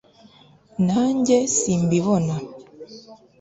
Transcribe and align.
nanjye 0.85 1.37
simbibona 1.57 2.35